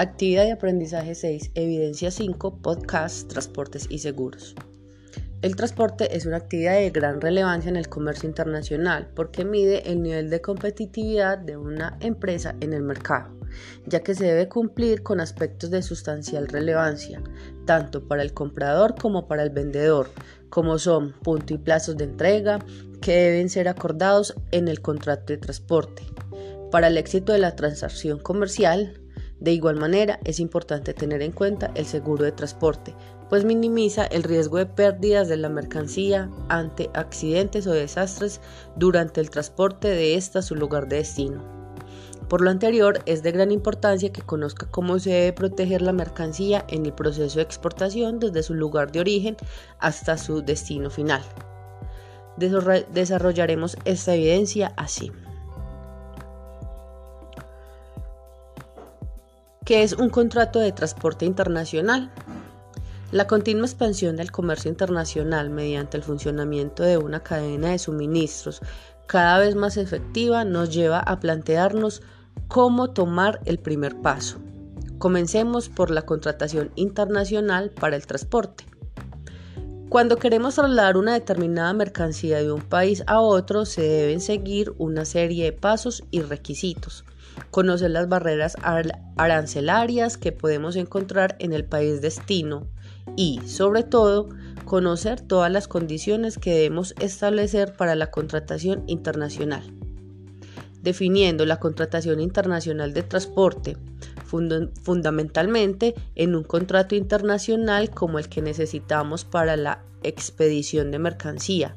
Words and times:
Actividad 0.00 0.44
de 0.44 0.52
aprendizaje 0.52 1.16
6, 1.16 1.50
evidencia 1.56 2.12
5, 2.12 2.58
podcast, 2.62 3.28
transportes 3.28 3.88
y 3.90 3.98
seguros. 3.98 4.54
El 5.42 5.56
transporte 5.56 6.16
es 6.16 6.24
una 6.24 6.36
actividad 6.36 6.74
de 6.74 6.90
gran 6.90 7.20
relevancia 7.20 7.68
en 7.68 7.74
el 7.74 7.88
comercio 7.88 8.28
internacional 8.28 9.10
porque 9.16 9.44
mide 9.44 9.90
el 9.90 10.00
nivel 10.00 10.30
de 10.30 10.40
competitividad 10.40 11.38
de 11.38 11.56
una 11.56 11.96
empresa 11.98 12.54
en 12.60 12.74
el 12.74 12.82
mercado, 12.84 13.34
ya 13.86 14.04
que 14.04 14.14
se 14.14 14.26
debe 14.26 14.48
cumplir 14.48 15.02
con 15.02 15.20
aspectos 15.20 15.72
de 15.72 15.82
sustancial 15.82 16.46
relevancia, 16.46 17.20
tanto 17.66 18.06
para 18.06 18.22
el 18.22 18.32
comprador 18.32 18.94
como 18.94 19.26
para 19.26 19.42
el 19.42 19.50
vendedor, 19.50 20.10
como 20.48 20.78
son 20.78 21.12
punto 21.24 21.54
y 21.54 21.58
plazos 21.58 21.96
de 21.96 22.04
entrega, 22.04 22.64
que 23.00 23.16
deben 23.16 23.48
ser 23.48 23.66
acordados 23.66 24.36
en 24.52 24.68
el 24.68 24.80
contrato 24.80 25.32
de 25.32 25.38
transporte. 25.38 26.04
Para 26.70 26.86
el 26.86 26.98
éxito 26.98 27.32
de 27.32 27.38
la 27.40 27.56
transacción 27.56 28.20
comercial, 28.20 29.00
de 29.40 29.52
igual 29.52 29.76
manera, 29.76 30.18
es 30.24 30.40
importante 30.40 30.94
tener 30.94 31.22
en 31.22 31.32
cuenta 31.32 31.70
el 31.74 31.86
seguro 31.86 32.24
de 32.24 32.32
transporte, 32.32 32.94
pues 33.28 33.44
minimiza 33.44 34.04
el 34.04 34.24
riesgo 34.24 34.58
de 34.58 34.66
pérdidas 34.66 35.28
de 35.28 35.36
la 35.36 35.48
mercancía 35.48 36.28
ante 36.48 36.90
accidentes 36.94 37.66
o 37.66 37.72
desastres 37.72 38.40
durante 38.76 39.20
el 39.20 39.30
transporte 39.30 39.88
de 39.88 40.16
esta 40.16 40.40
a 40.40 40.42
su 40.42 40.56
lugar 40.56 40.88
de 40.88 40.96
destino. 40.96 41.58
Por 42.28 42.42
lo 42.42 42.50
anterior, 42.50 43.00
es 43.06 43.22
de 43.22 43.32
gran 43.32 43.52
importancia 43.52 44.12
que 44.12 44.22
conozca 44.22 44.66
cómo 44.70 44.98
se 44.98 45.10
debe 45.10 45.32
proteger 45.32 45.82
la 45.82 45.92
mercancía 45.92 46.64
en 46.68 46.84
el 46.84 46.92
proceso 46.92 47.38
de 47.38 47.44
exportación 47.44 48.18
desde 48.18 48.42
su 48.42 48.54
lugar 48.54 48.92
de 48.92 49.00
origen 49.00 49.36
hasta 49.78 50.18
su 50.18 50.42
destino 50.42 50.90
final. 50.90 51.22
Desarrollaremos 52.36 53.78
esta 53.84 54.14
evidencia 54.14 54.74
así. 54.76 55.10
¿Qué 59.68 59.82
es 59.82 59.92
un 59.92 60.08
contrato 60.08 60.60
de 60.60 60.72
transporte 60.72 61.26
internacional? 61.26 62.10
La 63.12 63.26
continua 63.26 63.66
expansión 63.66 64.16
del 64.16 64.32
comercio 64.32 64.70
internacional 64.70 65.50
mediante 65.50 65.98
el 65.98 66.02
funcionamiento 66.02 66.84
de 66.84 66.96
una 66.96 67.22
cadena 67.22 67.72
de 67.72 67.78
suministros 67.78 68.62
cada 69.06 69.38
vez 69.38 69.56
más 69.56 69.76
efectiva 69.76 70.46
nos 70.46 70.72
lleva 70.72 71.00
a 71.00 71.20
plantearnos 71.20 72.00
cómo 72.48 72.92
tomar 72.92 73.40
el 73.44 73.58
primer 73.58 74.00
paso. 74.00 74.38
Comencemos 74.96 75.68
por 75.68 75.90
la 75.90 76.00
contratación 76.00 76.72
internacional 76.74 77.68
para 77.68 77.96
el 77.96 78.06
transporte. 78.06 78.64
Cuando 79.90 80.16
queremos 80.16 80.54
trasladar 80.54 80.96
una 80.96 81.12
determinada 81.12 81.74
mercancía 81.74 82.38
de 82.38 82.50
un 82.50 82.62
país 82.62 83.04
a 83.06 83.20
otro, 83.20 83.66
se 83.66 83.82
deben 83.82 84.22
seguir 84.22 84.72
una 84.78 85.04
serie 85.04 85.44
de 85.44 85.52
pasos 85.52 86.04
y 86.10 86.22
requisitos 86.22 87.04
conocer 87.50 87.90
las 87.90 88.08
barreras 88.08 88.56
arancelarias 89.16 90.16
que 90.16 90.32
podemos 90.32 90.76
encontrar 90.76 91.36
en 91.38 91.52
el 91.52 91.64
país 91.64 92.00
destino 92.00 92.66
y, 93.16 93.40
sobre 93.46 93.82
todo, 93.82 94.28
conocer 94.64 95.20
todas 95.20 95.50
las 95.50 95.66
condiciones 95.66 96.38
que 96.38 96.52
debemos 96.52 96.94
establecer 97.00 97.74
para 97.74 97.94
la 97.94 98.10
contratación 98.10 98.84
internacional. 98.86 99.62
Definiendo 100.82 101.44
la 101.46 101.58
contratación 101.58 102.20
internacional 102.20 102.92
de 102.94 103.02
transporte, 103.02 103.76
fundamentalmente 104.82 105.94
en 106.14 106.36
un 106.36 106.44
contrato 106.44 106.94
internacional 106.94 107.90
como 107.90 108.18
el 108.18 108.28
que 108.28 108.42
necesitamos 108.42 109.24
para 109.24 109.56
la 109.56 109.82
expedición 110.02 110.90
de 110.90 110.98
mercancía. 110.98 111.74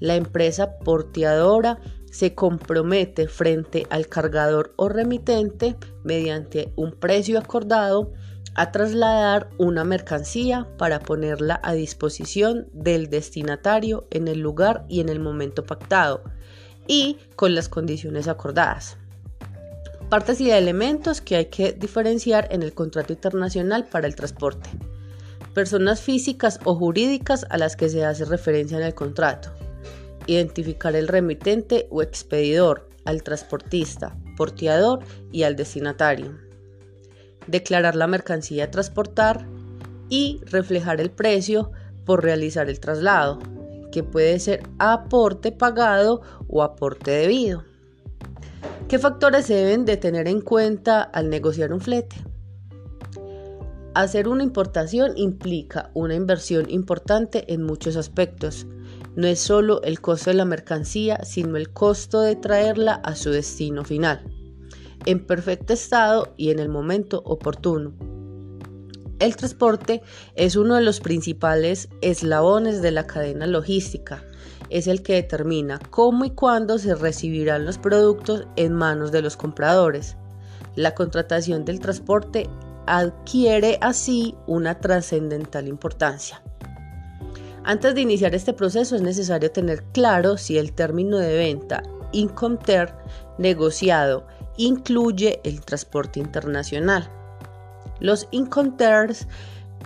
La 0.00 0.16
empresa 0.16 0.78
porteadora 0.78 1.78
se 2.12 2.34
compromete 2.34 3.26
frente 3.26 3.86
al 3.88 4.06
cargador 4.06 4.74
o 4.76 4.90
remitente 4.90 5.76
mediante 6.04 6.70
un 6.76 6.92
precio 6.92 7.38
acordado 7.38 8.12
a 8.54 8.70
trasladar 8.70 9.48
una 9.56 9.82
mercancía 9.82 10.68
para 10.76 11.00
ponerla 11.00 11.58
a 11.64 11.72
disposición 11.72 12.68
del 12.74 13.08
destinatario 13.08 14.06
en 14.10 14.28
el 14.28 14.40
lugar 14.40 14.84
y 14.90 15.00
en 15.00 15.08
el 15.08 15.20
momento 15.20 15.64
pactado 15.64 16.22
y 16.86 17.16
con 17.34 17.54
las 17.54 17.70
condiciones 17.70 18.28
acordadas. 18.28 18.98
Partes 20.10 20.38
y 20.42 20.50
elementos 20.50 21.22
que 21.22 21.36
hay 21.36 21.46
que 21.46 21.72
diferenciar 21.72 22.46
en 22.50 22.62
el 22.62 22.74
contrato 22.74 23.14
internacional 23.14 23.86
para 23.86 24.06
el 24.06 24.14
transporte. 24.14 24.68
Personas 25.54 26.02
físicas 26.02 26.60
o 26.64 26.74
jurídicas 26.74 27.46
a 27.48 27.56
las 27.56 27.74
que 27.74 27.88
se 27.88 28.04
hace 28.04 28.26
referencia 28.26 28.76
en 28.76 28.84
el 28.84 28.94
contrato 28.94 29.61
identificar 30.26 30.96
el 30.96 31.08
remitente 31.08 31.86
o 31.90 32.02
expedidor, 32.02 32.88
al 33.04 33.22
transportista, 33.22 34.16
porteador 34.36 35.00
y 35.32 35.42
al 35.42 35.56
destinatario. 35.56 36.38
Declarar 37.46 37.96
la 37.96 38.06
mercancía 38.06 38.64
a 38.64 38.70
transportar 38.70 39.46
y 40.08 40.40
reflejar 40.44 41.00
el 41.00 41.10
precio 41.10 41.72
por 42.04 42.22
realizar 42.22 42.68
el 42.68 42.80
traslado, 42.80 43.38
que 43.90 44.02
puede 44.02 44.38
ser 44.38 44.62
aporte 44.78 45.52
pagado 45.52 46.22
o 46.48 46.62
aporte 46.62 47.10
debido. 47.10 47.64
¿Qué 48.88 48.98
factores 48.98 49.46
se 49.46 49.54
deben 49.54 49.84
de 49.84 49.96
tener 49.96 50.28
en 50.28 50.40
cuenta 50.40 51.02
al 51.02 51.30
negociar 51.30 51.72
un 51.72 51.80
flete? 51.80 52.16
Hacer 53.94 54.28
una 54.28 54.42
importación 54.42 55.12
implica 55.16 55.90
una 55.94 56.14
inversión 56.14 56.70
importante 56.70 57.52
en 57.52 57.62
muchos 57.62 57.96
aspectos, 57.96 58.66
no 59.14 59.26
es 59.26 59.40
solo 59.40 59.82
el 59.82 60.00
costo 60.00 60.30
de 60.30 60.34
la 60.34 60.44
mercancía, 60.44 61.22
sino 61.24 61.56
el 61.56 61.70
costo 61.70 62.20
de 62.20 62.36
traerla 62.36 62.94
a 62.94 63.14
su 63.14 63.30
destino 63.30 63.84
final, 63.84 64.22
en 65.06 65.26
perfecto 65.26 65.72
estado 65.72 66.32
y 66.36 66.50
en 66.50 66.58
el 66.58 66.68
momento 66.68 67.22
oportuno. 67.24 67.92
El 69.18 69.36
transporte 69.36 70.02
es 70.34 70.56
uno 70.56 70.74
de 70.74 70.82
los 70.82 70.98
principales 70.98 71.88
eslabones 72.00 72.82
de 72.82 72.90
la 72.90 73.06
cadena 73.06 73.46
logística. 73.46 74.24
Es 74.68 74.88
el 74.88 75.02
que 75.02 75.14
determina 75.14 75.78
cómo 75.78 76.24
y 76.24 76.30
cuándo 76.30 76.78
se 76.78 76.96
recibirán 76.96 77.64
los 77.64 77.78
productos 77.78 78.48
en 78.56 78.72
manos 78.72 79.12
de 79.12 79.22
los 79.22 79.36
compradores. 79.36 80.16
La 80.74 80.96
contratación 80.96 81.64
del 81.64 81.78
transporte 81.78 82.48
adquiere 82.86 83.78
así 83.80 84.34
una 84.48 84.80
trascendental 84.80 85.68
importancia. 85.68 86.42
Antes 87.64 87.94
de 87.94 88.00
iniciar 88.00 88.34
este 88.34 88.52
proceso 88.52 88.96
es 88.96 89.02
necesario 89.02 89.52
tener 89.52 89.84
claro 89.92 90.36
si 90.36 90.58
el 90.58 90.72
término 90.72 91.18
de 91.18 91.36
venta 91.36 91.84
Incomter 92.10 92.92
negociado 93.38 94.26
incluye 94.56 95.40
el 95.44 95.60
transporte 95.60 96.18
internacional. 96.18 97.08
Los 98.00 98.26
Incoterms 98.32 99.28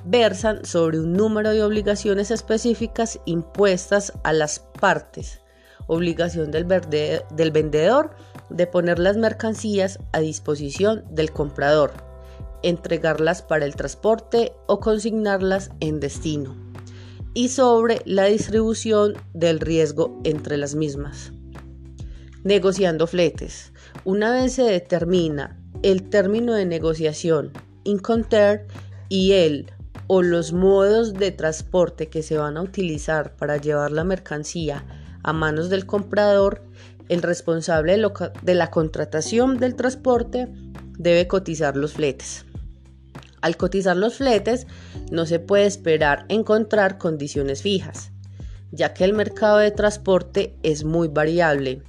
versan 0.06 0.64
sobre 0.64 1.00
un 1.00 1.12
número 1.12 1.50
de 1.50 1.62
obligaciones 1.62 2.30
específicas 2.30 3.20
impuestas 3.26 4.14
a 4.24 4.32
las 4.32 4.60
partes. 4.80 5.42
Obligación 5.86 6.50
del 6.50 6.64
vendedor 6.64 8.16
de 8.48 8.66
poner 8.66 8.98
las 8.98 9.18
mercancías 9.18 9.98
a 10.12 10.20
disposición 10.20 11.04
del 11.10 11.30
comprador, 11.30 11.92
entregarlas 12.62 13.42
para 13.42 13.66
el 13.66 13.76
transporte 13.76 14.54
o 14.66 14.80
consignarlas 14.80 15.70
en 15.80 16.00
destino 16.00 16.65
y 17.36 17.50
sobre 17.50 18.00
la 18.06 18.24
distribución 18.24 19.12
del 19.34 19.60
riesgo 19.60 20.18
entre 20.24 20.56
las 20.56 20.74
mismas. 20.74 21.32
Negociando 22.44 23.06
fletes. 23.06 23.74
Una 24.06 24.32
vez 24.32 24.54
se 24.54 24.62
determina 24.62 25.60
el 25.82 26.08
término 26.08 26.54
de 26.54 26.64
negociación, 26.64 27.52
inconter 27.84 28.66
y 29.10 29.32
el 29.32 29.70
o 30.06 30.22
los 30.22 30.54
modos 30.54 31.12
de 31.12 31.30
transporte 31.30 32.08
que 32.08 32.22
se 32.22 32.38
van 32.38 32.56
a 32.56 32.62
utilizar 32.62 33.36
para 33.36 33.58
llevar 33.58 33.92
la 33.92 34.04
mercancía 34.04 34.86
a 35.22 35.34
manos 35.34 35.68
del 35.68 35.84
comprador, 35.84 36.62
el 37.10 37.20
responsable 37.20 38.00
de 38.40 38.54
la 38.54 38.70
contratación 38.70 39.58
del 39.58 39.76
transporte 39.76 40.48
debe 40.98 41.28
cotizar 41.28 41.76
los 41.76 41.92
fletes. 41.92 42.45
Al 43.46 43.56
cotizar 43.56 43.96
los 43.96 44.16
fletes, 44.16 44.66
no 45.12 45.24
se 45.24 45.38
puede 45.38 45.66
esperar 45.66 46.26
encontrar 46.28 46.98
condiciones 46.98 47.62
fijas, 47.62 48.10
ya 48.72 48.92
que 48.92 49.04
el 49.04 49.12
mercado 49.12 49.58
de 49.58 49.70
transporte 49.70 50.56
es 50.64 50.82
muy 50.82 51.06
variable 51.06 51.84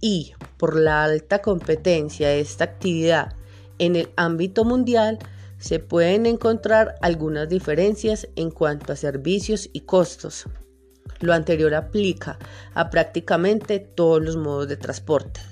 y 0.00 0.32
por 0.56 0.74
la 0.74 1.04
alta 1.04 1.42
competencia 1.42 2.28
de 2.28 2.40
esta 2.40 2.64
actividad 2.64 3.34
en 3.78 3.96
el 3.96 4.08
ámbito 4.16 4.64
mundial, 4.64 5.18
se 5.58 5.80
pueden 5.80 6.24
encontrar 6.24 6.94
algunas 7.02 7.46
diferencias 7.46 8.26
en 8.34 8.50
cuanto 8.50 8.94
a 8.94 8.96
servicios 8.96 9.68
y 9.74 9.80
costos. 9.80 10.46
Lo 11.20 11.34
anterior 11.34 11.74
aplica 11.74 12.38
a 12.72 12.88
prácticamente 12.88 13.80
todos 13.80 14.22
los 14.24 14.38
modos 14.38 14.66
de 14.66 14.78
transporte. 14.78 15.51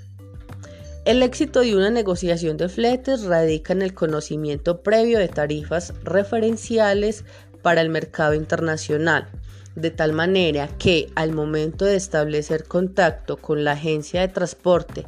El 1.06 1.23
éxito 1.23 1.61
de 1.61 1.75
una 1.75 1.91
negociación 1.91 2.58
de 2.58 2.69
fletes 2.69 3.25
radica 3.25 3.73
en 3.73 3.82
el 3.82 3.94
conocimiento 3.94 4.82
previo 4.82 5.19
de 5.19 5.29
tarifas 5.29 5.94
referenciales 6.05 7.25
para 7.62 7.81
el 7.81 7.88
mercado 7.88 8.35
internacional, 8.35 9.29
de 9.75 9.91
tal 9.91 10.12
manera 10.12 10.69
que 10.79 11.11
al 11.14 11.32
momento 11.32 11.87
de 11.87 11.97
establecer 11.97 12.64
contacto 12.64 13.38
con 13.38 13.64
la 13.64 13.73
agencia 13.73 14.20
de 14.20 14.29
transporte 14.29 15.06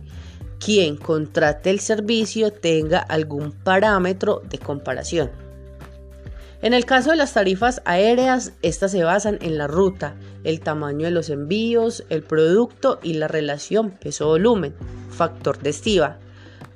quien 0.64 0.96
contrate 0.96 1.70
el 1.70 1.80
servicio 1.80 2.52
tenga 2.52 3.00
algún 3.00 3.50
parámetro 3.50 4.42
de 4.48 4.58
comparación. 4.58 5.30
En 6.62 6.72
el 6.72 6.84
caso 6.84 7.10
de 7.10 7.16
las 7.16 7.34
tarifas 7.34 7.82
aéreas, 7.84 8.52
estas 8.62 8.92
se 8.92 9.02
basan 9.02 9.38
en 9.42 9.58
la 9.58 9.66
ruta, 9.66 10.14
el 10.44 10.60
tamaño 10.60 11.06
de 11.06 11.10
los 11.10 11.30
envíos, 11.30 12.04
el 12.08 12.22
producto 12.22 13.00
y 13.02 13.14
la 13.14 13.26
relación 13.26 13.90
peso-volumen, 13.90 14.72
factor 15.22 15.58
de 15.60 15.70
estiva. 15.70 16.16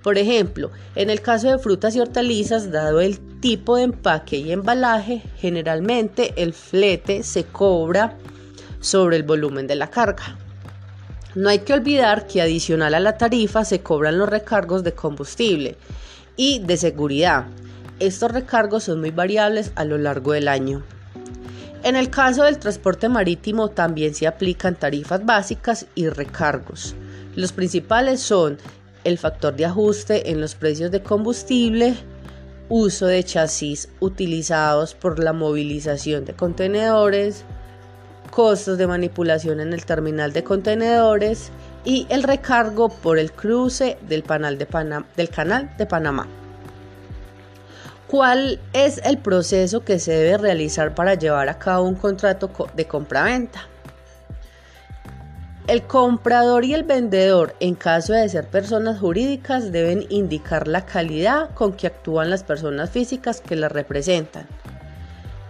Por 0.05 0.19
ejemplo, 0.19 0.71
en 0.95 1.11
el 1.11 1.21
caso 1.21 1.51
de 1.51 1.59
frutas 1.59 1.97
y 1.97 2.01
hortalizas, 2.01 2.71
dado 2.71 3.01
el 3.01 3.19
tipo 3.41 3.77
de 3.77 3.83
empaque 3.83 4.37
y 4.37 4.53
embalaje, 4.53 5.25
generalmente 5.37 6.33
el 6.37 6.53
flete 6.53 7.25
se 7.25 7.43
cobra 7.43 8.17
sobre 8.79 9.17
el 9.17 9.25
volumen 9.25 9.67
de 9.67 9.75
la 9.75 9.91
carga. 9.91 10.39
No 11.35 11.49
hay 11.49 11.59
que 11.59 11.73
olvidar 11.73 12.29
que 12.29 12.41
adicional 12.41 12.95
a 12.95 13.01
la 13.01 13.19
tarifa 13.19 13.65
se 13.65 13.81
cobran 13.81 14.17
los 14.17 14.29
recargos 14.29 14.85
de 14.85 14.93
combustible 14.93 15.77
y 16.37 16.61
de 16.61 16.77
seguridad. 16.77 17.47
Estos 17.99 18.31
recargos 18.31 18.85
son 18.85 19.01
muy 19.01 19.11
variables 19.11 19.73
a 19.75 19.85
lo 19.85 19.99
largo 19.99 20.33
del 20.35 20.47
año. 20.47 20.85
En 21.83 21.97
el 21.97 22.11
caso 22.11 22.45
del 22.45 22.59
transporte 22.59 23.09
marítimo 23.09 23.71
también 23.71 24.15
se 24.15 24.29
aplican 24.29 24.77
tarifas 24.77 25.27
básicas 25.27 25.87
y 25.97 26.09
recargos. 26.09 26.95
Los 27.37 27.53
principales 27.53 28.21
son 28.21 28.57
el 29.05 29.19
factor 29.19 29.55
de 29.55 29.67
ajuste 29.67 30.31
en 30.31 30.41
los 30.41 30.55
precios 30.55 30.91
de 30.91 31.03
combustible, 31.03 31.95
uso 32.71 33.07
de 33.07 33.23
chasis 33.23 33.91
utilizados 34.01 34.95
por 34.95 35.19
la 35.19 35.35
movilización 35.35 36.25
de 36.25 36.33
contenedores, 36.33 37.45
costos 38.31 38.79
de 38.79 38.87
manipulación 38.87 39.61
en 39.61 39.75
el 39.75 39.85
terminal 39.85 40.33
de 40.33 40.45
contenedores 40.45 41.51
y 41.85 42.07
el 42.09 42.23
recargo 42.23 42.89
por 42.89 43.19
el 43.19 43.31
cruce 43.31 43.99
del, 44.09 44.23
de 44.23 45.07
del 45.17 45.29
canal 45.29 45.77
de 45.77 45.87
Panamá. 45.87 46.27
¿Cuál 48.07 48.61
es 48.73 48.99
el 49.05 49.19
proceso 49.19 49.85
que 49.85 49.99
se 49.99 50.13
debe 50.13 50.39
realizar 50.39 50.95
para 50.95 51.15
llevar 51.15 51.51
a 51.51 51.59
cabo 51.59 51.85
un 51.85 51.97
contrato 51.97 52.51
de 52.75 52.87
compraventa? 52.87 53.69
El 55.67 55.83
comprador 55.83 56.65
y 56.65 56.75
el 56.75 56.85
vendedor, 56.85 57.57
en 57.59 57.75
caso 57.75 58.13
de 58.13 58.29
ser 58.29 58.47
personas 58.47 59.01
jurídicas, 59.01 59.73
deben 59.73 60.07
indicar 60.11 60.69
la 60.69 60.87
calidad 60.87 61.53
con 61.55 61.73
que 61.73 61.89
actúan 61.89 62.31
las 62.31 62.45
personas 62.45 62.91
físicas 62.91 63.41
que 63.41 63.57
las 63.57 63.73
representan. 63.73 64.47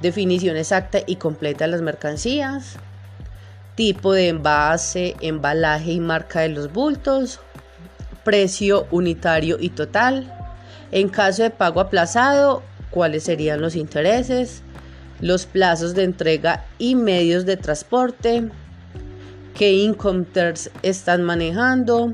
Definición 0.00 0.56
exacta 0.56 1.00
y 1.06 1.16
completa 1.16 1.66
de 1.66 1.72
las 1.72 1.82
mercancías, 1.82 2.76
tipo 3.74 4.14
de 4.14 4.28
envase, 4.28 5.16
embalaje 5.20 5.92
y 5.92 6.00
marca 6.00 6.40
de 6.40 6.48
los 6.48 6.72
bultos, 6.72 7.40
precio 8.24 8.86
unitario 8.90 9.58
y 9.60 9.68
total, 9.68 10.32
en 10.92 11.10
caso 11.10 11.42
de 11.42 11.50
pago 11.50 11.80
aplazado, 11.80 12.62
cuáles 12.88 13.24
serían 13.24 13.60
los 13.60 13.76
intereses, 13.76 14.62
los 15.20 15.44
plazos 15.44 15.94
de 15.94 16.04
entrega 16.04 16.64
y 16.78 16.94
medios 16.94 17.44
de 17.44 17.58
transporte, 17.58 18.48
qué 19.56 19.72
income 19.72 20.26
están 20.82 21.22
manejando, 21.22 22.12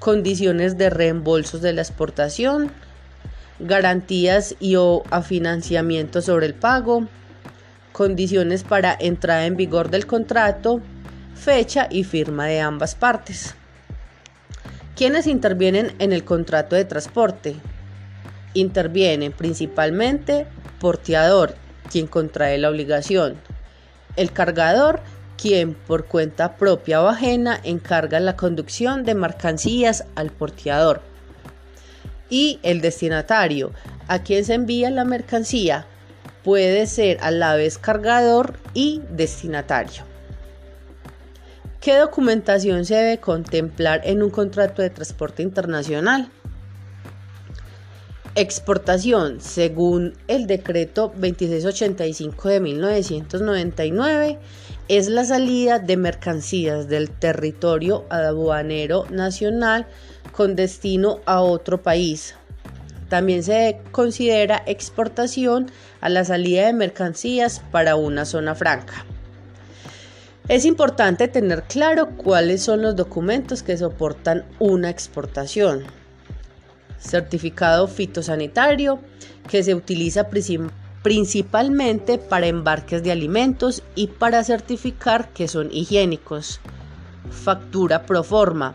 condiciones 0.00 0.76
de 0.76 0.90
reembolsos 0.90 1.62
de 1.62 1.72
la 1.72 1.82
exportación, 1.82 2.72
garantías 3.60 4.56
y 4.58 4.74
o 4.74 5.04
a 5.10 5.22
financiamiento 5.22 6.20
sobre 6.20 6.46
el 6.46 6.54
pago, 6.54 7.06
condiciones 7.92 8.64
para 8.64 8.96
entrada 8.98 9.46
en 9.46 9.56
vigor 9.56 9.90
del 9.90 10.06
contrato, 10.06 10.80
fecha 11.36 11.86
y 11.88 12.02
firma 12.02 12.46
de 12.46 12.60
ambas 12.60 12.96
partes. 12.96 13.54
¿Quiénes 14.96 15.28
intervienen 15.28 15.94
en 16.00 16.12
el 16.12 16.24
contrato 16.24 16.74
de 16.74 16.84
transporte? 16.84 17.54
Intervienen 18.54 19.30
principalmente 19.30 20.46
porteador, 20.80 21.54
quien 21.92 22.08
contrae 22.08 22.58
la 22.58 22.70
obligación, 22.70 23.36
el 24.16 24.32
cargador, 24.32 25.00
quien 25.36 25.74
por 25.74 26.06
cuenta 26.06 26.56
propia 26.56 27.02
o 27.02 27.08
ajena 27.08 27.60
encarga 27.62 28.20
la 28.20 28.36
conducción 28.36 29.04
de 29.04 29.14
mercancías 29.14 30.04
al 30.14 30.30
porteador 30.30 31.02
y 32.28 32.58
el 32.62 32.80
destinatario, 32.80 33.72
a 34.08 34.20
quien 34.20 34.44
se 34.44 34.54
envía 34.54 34.90
la 34.90 35.04
mercancía, 35.04 35.86
puede 36.42 36.86
ser 36.86 37.18
a 37.20 37.30
la 37.30 37.54
vez 37.56 37.78
cargador 37.78 38.58
y 38.74 39.02
destinatario. 39.10 40.04
¿Qué 41.80 41.96
documentación 41.96 42.84
se 42.84 42.96
debe 42.96 43.18
contemplar 43.18 44.00
en 44.04 44.22
un 44.22 44.30
contrato 44.30 44.82
de 44.82 44.90
transporte 44.90 45.42
internacional? 45.42 46.30
Exportación, 48.38 49.40
según 49.40 50.12
el 50.28 50.46
decreto 50.46 51.10
2685 51.16 52.50
de 52.50 52.60
1999, 52.60 54.38
es 54.88 55.08
la 55.08 55.24
salida 55.24 55.78
de 55.78 55.96
mercancías 55.96 56.86
del 56.86 57.08
territorio 57.08 58.04
aduanero 58.10 59.06
nacional 59.08 59.86
con 60.32 60.54
destino 60.54 61.20
a 61.24 61.40
otro 61.40 61.82
país. 61.82 62.34
También 63.08 63.42
se 63.42 63.80
considera 63.90 64.62
exportación 64.66 65.70
a 66.02 66.10
la 66.10 66.22
salida 66.26 66.66
de 66.66 66.74
mercancías 66.74 67.62
para 67.72 67.96
una 67.96 68.26
zona 68.26 68.54
franca. 68.54 69.06
Es 70.48 70.66
importante 70.66 71.26
tener 71.28 71.62
claro 71.62 72.10
cuáles 72.18 72.62
son 72.62 72.82
los 72.82 72.96
documentos 72.96 73.62
que 73.62 73.78
soportan 73.78 74.44
una 74.58 74.90
exportación. 74.90 75.84
Certificado 76.98 77.88
fitosanitario 77.88 78.98
que 79.48 79.62
se 79.62 79.74
utiliza 79.74 80.28
principalmente 81.02 82.18
para 82.18 82.46
embarques 82.46 83.02
de 83.02 83.12
alimentos 83.12 83.82
y 83.94 84.08
para 84.08 84.42
certificar 84.44 85.28
que 85.30 85.48
son 85.48 85.70
higiénicos. 85.72 86.60
Factura 87.30 88.06
pro 88.06 88.22
forma 88.22 88.74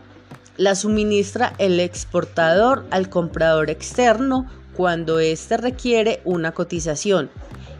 la 0.58 0.74
suministra 0.74 1.54
el 1.58 1.80
exportador 1.80 2.84
al 2.90 3.08
comprador 3.08 3.70
externo 3.70 4.46
cuando 4.76 5.18
éste 5.18 5.56
requiere 5.56 6.20
una 6.24 6.52
cotización 6.52 7.30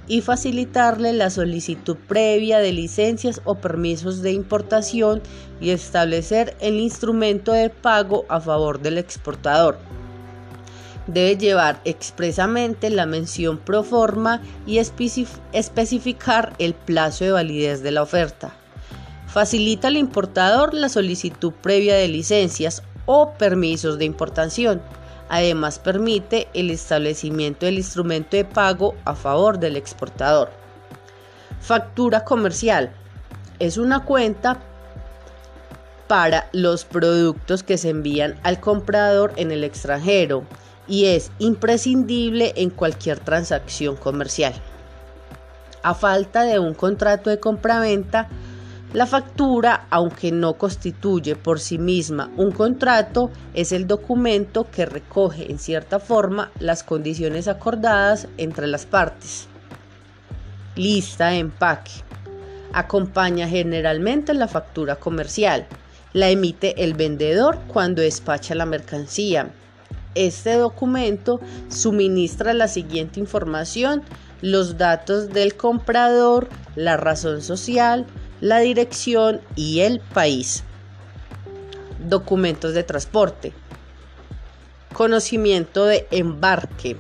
y 0.09 0.21
facilitarle 0.21 1.13
la 1.13 1.31
solicitud 1.31 1.97
previa 2.09 2.59
de 2.59 2.73
licencias 2.73 3.41
o 3.45 3.57
permisos 3.57 4.23
de 4.23 4.33
importación 4.33 5.23
y 5.61 5.71
establecer 5.71 6.57
el 6.61 6.81
instrumento 6.81 7.53
de 7.53 7.71
pago 7.71 8.25
a 8.29 8.41
favor 8.41 8.81
del 8.81 8.99
exportador. 8.99 9.79
Debe 11.07 11.37
llevar 11.37 11.81
expresamente 11.85 12.89
la 12.89 13.07
mención 13.07 13.59
pro 13.59 13.83
forma 13.83 14.41
y 14.67 14.79
especificar 14.79 16.55
el 16.59 16.75
plazo 16.75 17.25
de 17.25 17.33
validez 17.33 17.83
de 17.83 17.91
la 17.91 18.03
oferta. 18.03 18.53
Facilita 19.27 19.89
al 19.89 19.97
importador 19.97 20.75
la 20.75 20.89
solicitud 20.89 21.53
previa 21.53 21.97
de 21.97 22.07
licencias 22.07 22.83
o 23.07 23.33
permisos 23.33 23.99
de 23.99 24.05
importación. 24.05 24.81
Además 25.29 25.79
permite 25.79 26.49
el 26.55 26.71
establecimiento 26.71 27.67
del 27.67 27.79
instrumento 27.79 28.37
de 28.37 28.45
pago 28.45 28.95
a 29.05 29.15
favor 29.15 29.59
del 29.59 29.77
exportador. 29.77 30.51
Factura 31.61 32.25
comercial. 32.25 32.93
Es 33.59 33.77
una 33.77 34.05
cuenta 34.05 34.61
para 36.07 36.49
los 36.53 36.85
productos 36.85 37.63
que 37.63 37.79
se 37.79 37.89
envían 37.89 38.39
al 38.43 38.61
comprador 38.61 39.33
en 39.37 39.51
el 39.51 39.65
extranjero 39.65 40.45
y 40.89 41.07
es 41.07 41.31
imprescindible 41.39 42.53
en 42.57 42.71
cualquier 42.71 43.19
transacción 43.21 43.97
comercial. 43.97 44.55
A 45.83 45.95
falta 45.95 46.43
de 46.45 46.59
un 46.59 46.75
contrato 46.75 47.31
de 47.31 47.41
compraventa, 47.41 48.29
la 48.93 49.07
factura, 49.07 49.87
aunque 49.89 50.33
no 50.33 50.55
constituye 50.55 51.35
por 51.35 51.61
sí 51.61 51.79
misma 51.79 52.31
un 52.37 52.53
contrato, 52.53 53.31
es 53.55 53.73
el 53.73 53.87
documento 53.87 54.67
que 54.71 54.85
recoge 54.85 55.51
en 55.51 55.59
cierta 55.59 55.99
forma 55.99 56.51
las 56.59 56.83
condiciones 56.83 57.49
acordadas 57.49 58.29
entre 58.37 58.67
las 58.67 58.85
partes. 58.85 59.49
Lista 60.77 61.29
de 61.29 61.39
empaque. 61.39 61.93
Acompaña 62.75 63.49
generalmente 63.49 64.35
la 64.35 64.47
factura 64.47 64.97
comercial. 64.97 65.67
La 66.13 66.29
emite 66.29 66.85
el 66.85 66.93
vendedor 66.93 67.61
cuando 67.69 68.03
despacha 68.03 68.55
la 68.55 68.67
mercancía. 68.67 69.53
Este 70.15 70.55
documento 70.57 71.41
suministra 71.69 72.53
la 72.53 72.69
siguiente 72.69 73.19
información, 73.19 74.03
los 74.43 74.77
datos 74.77 75.31
del 75.31 75.55
comprador, 75.57 76.49
la 76.77 76.97
razón 76.97 77.43
social, 77.43 78.07
la 78.41 78.59
dirección 78.59 79.41
y 79.57 79.81
el 79.81 80.01
país. 80.01 80.65
Documentos 82.07 82.75
de 82.75 82.83
transporte. 82.83 83.53
Conocimiento 84.93 85.87
de 85.87 86.07
embarque. 86.11 86.97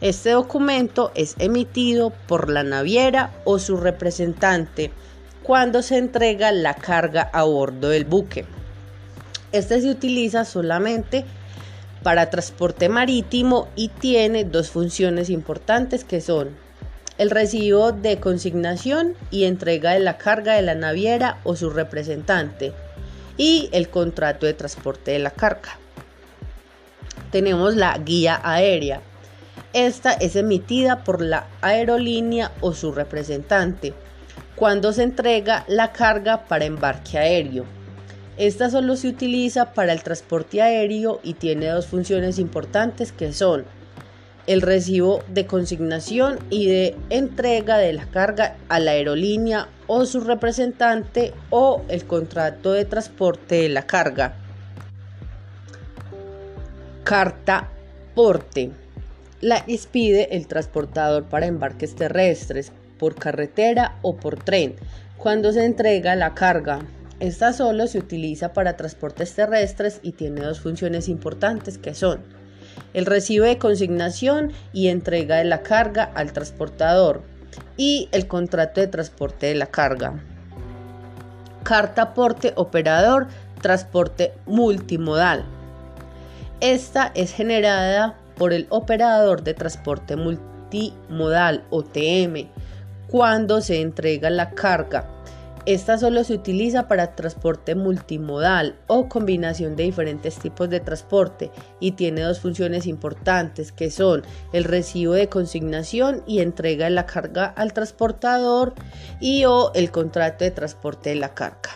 Este 0.00 0.30
documento 0.30 1.10
es 1.16 1.34
emitido 1.38 2.10
por 2.28 2.50
la 2.50 2.62
naviera 2.62 3.32
o 3.44 3.58
su 3.58 3.76
representante 3.76 4.92
cuando 5.42 5.82
se 5.82 5.96
entrega 5.96 6.52
la 6.52 6.74
carga 6.74 7.22
a 7.32 7.42
bordo 7.42 7.88
del 7.88 8.04
buque. 8.04 8.44
Este 9.50 9.80
se 9.80 9.90
utiliza 9.90 10.44
solamente 10.44 11.24
para 12.02 12.30
transporte 12.30 12.88
marítimo 12.88 13.68
y 13.74 13.88
tiene 13.88 14.44
dos 14.44 14.70
funciones 14.70 15.30
importantes 15.30 16.04
que 16.04 16.20
son 16.20 16.56
el 17.18 17.30
recibo 17.30 17.90
de 17.92 18.20
consignación 18.20 19.14
y 19.30 19.44
entrega 19.44 19.92
de 19.92 20.00
la 20.00 20.18
carga 20.18 20.54
de 20.54 20.62
la 20.62 20.76
naviera 20.76 21.38
o 21.42 21.56
su 21.56 21.70
representante 21.70 22.72
y 23.36 23.68
el 23.72 23.88
contrato 23.88 24.46
de 24.46 24.54
transporte 24.54 25.10
de 25.10 25.18
la 25.18 25.32
carga. 25.32 25.78
Tenemos 27.32 27.74
la 27.76 27.98
guía 27.98 28.40
aérea. 28.42 29.00
Esta 29.72 30.12
es 30.12 30.36
emitida 30.36 31.04
por 31.04 31.20
la 31.20 31.46
aerolínea 31.60 32.52
o 32.60 32.72
su 32.72 32.92
representante 32.92 33.92
cuando 34.54 34.92
se 34.92 35.02
entrega 35.02 35.64
la 35.68 35.92
carga 35.92 36.46
para 36.46 36.64
embarque 36.64 37.18
aéreo. 37.18 37.77
Esta 38.38 38.70
solo 38.70 38.94
se 38.94 39.08
utiliza 39.08 39.74
para 39.74 39.92
el 39.92 40.04
transporte 40.04 40.62
aéreo 40.62 41.18
y 41.24 41.34
tiene 41.34 41.66
dos 41.66 41.88
funciones 41.88 42.38
importantes 42.38 43.10
que 43.10 43.32
son 43.32 43.64
el 44.46 44.62
recibo 44.62 45.24
de 45.28 45.44
consignación 45.44 46.38
y 46.48 46.68
de 46.68 46.96
entrega 47.10 47.78
de 47.78 47.92
la 47.92 48.06
carga 48.06 48.56
a 48.68 48.78
la 48.78 48.92
aerolínea 48.92 49.68
o 49.88 50.06
su 50.06 50.20
representante 50.20 51.34
o 51.50 51.82
el 51.88 52.04
contrato 52.04 52.72
de 52.72 52.84
transporte 52.84 53.56
de 53.56 53.68
la 53.70 53.86
carga. 53.86 54.36
Carta 57.02 57.68
porte. 58.14 58.70
La 59.40 59.64
expide 59.66 60.28
el 60.36 60.46
transportador 60.46 61.24
para 61.24 61.46
embarques 61.46 61.96
terrestres, 61.96 62.72
por 62.98 63.16
carretera 63.16 63.96
o 64.02 64.16
por 64.16 64.42
tren, 64.42 64.76
cuando 65.16 65.52
se 65.52 65.64
entrega 65.64 66.16
la 66.16 66.34
carga. 66.34 66.80
Esta 67.20 67.52
solo 67.52 67.86
se 67.88 67.98
utiliza 67.98 68.52
para 68.52 68.76
transportes 68.76 69.34
terrestres 69.34 69.98
y 70.02 70.12
tiene 70.12 70.40
dos 70.40 70.60
funciones 70.60 71.08
importantes 71.08 71.76
que 71.76 71.94
son 71.94 72.20
el 72.94 73.06
recibo 73.06 73.44
de 73.44 73.58
consignación 73.58 74.52
y 74.72 74.88
entrega 74.88 75.36
de 75.36 75.44
la 75.44 75.62
carga 75.62 76.04
al 76.14 76.32
transportador 76.32 77.22
y 77.76 78.08
el 78.12 78.26
contrato 78.26 78.80
de 78.80 78.86
transporte 78.86 79.46
de 79.46 79.54
la 79.56 79.66
carga. 79.66 80.22
Carta 81.64 82.14
porte 82.14 82.52
operador 82.56 83.26
transporte 83.60 84.32
multimodal. 84.46 85.44
Esta 86.60 87.10
es 87.14 87.32
generada 87.32 88.16
por 88.36 88.52
el 88.52 88.66
operador 88.70 89.42
de 89.42 89.54
transporte 89.54 90.16
multimodal 90.16 91.64
OTM 91.70 92.48
cuando 93.08 93.60
se 93.60 93.80
entrega 93.80 94.30
la 94.30 94.50
carga 94.50 95.17
esta 95.68 95.98
solo 95.98 96.24
se 96.24 96.32
utiliza 96.32 96.88
para 96.88 97.14
transporte 97.14 97.74
multimodal 97.74 98.76
o 98.86 99.06
combinación 99.06 99.76
de 99.76 99.82
diferentes 99.82 100.38
tipos 100.38 100.70
de 100.70 100.80
transporte 100.80 101.50
y 101.78 101.92
tiene 101.92 102.22
dos 102.22 102.40
funciones 102.40 102.86
importantes 102.86 103.70
que 103.70 103.90
son 103.90 104.22
el 104.54 104.64
recibo 104.64 105.12
de 105.12 105.28
consignación 105.28 106.22
y 106.26 106.40
entrega 106.40 106.86
de 106.86 106.92
la 106.92 107.04
carga 107.04 107.44
al 107.44 107.74
transportador 107.74 108.72
y 109.20 109.44
o 109.44 109.70
el 109.74 109.90
contrato 109.90 110.42
de 110.42 110.52
transporte 110.52 111.10
de 111.10 111.16
la 111.16 111.34
carga. 111.34 111.72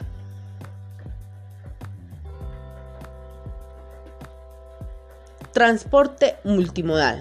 Transporte 5.52 6.36
multimodal. 6.44 7.20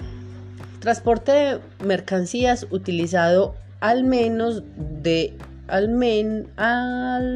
Transporte 0.79 1.33
de 1.33 1.59
mercancías 1.83 2.65
utilizado 2.71 3.55
al 3.81 4.05
menos 4.05 4.63
de 4.77 5.35
al, 5.71 5.89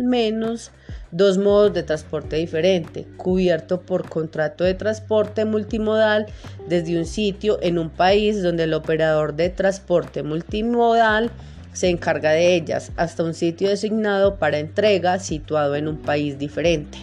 menos 0.04 0.72
dos 1.12 1.38
modos 1.38 1.74
de 1.74 1.84
transporte 1.84 2.36
diferente, 2.36 3.08
cubierto 3.18 3.82
por 3.82 4.10
contrato 4.10 4.63
de 4.63 4.74
transporte 4.74 5.46
multimodal 5.46 6.25
desde 6.68 6.98
un 6.98 7.06
sitio 7.06 7.58
en 7.62 7.77
un 7.77 7.89
país 7.89 8.44
donde 8.44 8.63
el 8.63 8.74
operador 8.74 9.34
de 9.34 9.50
transporte 9.50 10.24
multimodal 10.24 11.32
se 11.72 11.89
encarga 11.89 12.32
de 12.32 12.56
ellas, 12.56 12.92
hasta 12.96 13.24
un 13.24 13.34
sitio 13.34 13.70
designado 13.70 14.38
para 14.38 14.60
entrega 14.60 15.20
situado 15.20 15.75
en 15.75 15.88
un 15.88 15.98
país 15.98 16.39
diferente. 16.39 16.98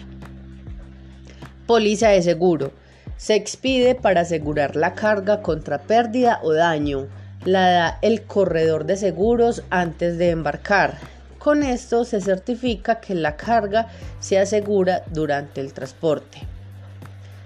Póliza 1.67 2.09
de 2.09 2.21
seguro. 2.21 2.71
Se 3.17 3.35
expide 3.35 3.95
para 3.95 4.21
asegurar 4.21 4.75
la 4.75 4.95
carga 4.95 5.41
contra 5.41 5.83
pérdida 5.83 6.39
o 6.43 6.53
daño. 6.53 7.07
La 7.45 7.69
da 7.71 7.99
el 8.01 8.23
corredor 8.23 8.85
de 8.85 8.97
seguros 8.97 9.63
antes 9.69 10.17
de 10.17 10.31
embarcar. 10.31 10.97
Con 11.43 11.61
esto 11.61 12.05
se 12.05 12.21
certifica 12.21 13.01
que 13.01 13.15
la 13.15 13.35
carga 13.35 13.89
se 14.21 14.39
asegura 14.39 15.03
durante 15.11 15.59
el 15.59 15.73
transporte. 15.73 16.37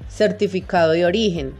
Certificado 0.07 0.91
de 0.91 1.03
origen. 1.03 1.55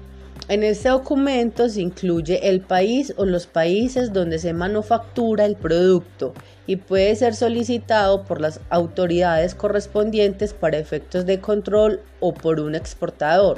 En 0.47 0.61
este 0.61 0.89
documento 0.89 1.67
se 1.67 1.81
incluye 1.81 2.47
el 2.47 2.61
país 2.61 3.11
o 3.17 3.25
los 3.25 3.47
países 3.47 4.13
donde 4.13 4.37
se 4.37 4.53
manufactura 4.53 5.45
el 5.45 5.55
producto 5.55 6.35
y 6.67 6.75
puede 6.75 7.15
ser 7.15 7.33
solicitado 7.33 8.23
por 8.23 8.39
las 8.39 8.59
autoridades 8.69 9.55
correspondientes 9.55 10.53
para 10.53 10.77
efectos 10.77 11.25
de 11.25 11.39
control 11.39 12.01
o 12.19 12.35
por 12.35 12.59
un 12.59 12.75
exportador 12.75 13.57